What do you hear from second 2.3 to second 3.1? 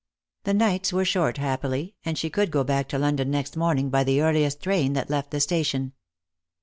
could go back to